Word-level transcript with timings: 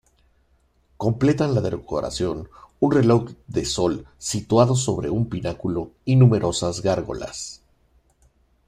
Completan 0.97 1.53
la 1.53 1.61
decoración 1.61 2.49
un 2.79 2.91
reloj 2.91 3.29
de 3.45 3.65
sol 3.65 4.07
situado 4.17 4.75
sobre 4.75 5.11
un 5.11 5.29
pináculo 5.29 5.91
y 6.05 6.15
numerosas 6.15 6.81
gárgolas. 6.81 7.61